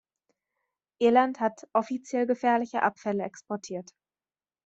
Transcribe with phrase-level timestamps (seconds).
[0.97, 3.91] Irland hat offiziell gefährliche Abfälle exportiert.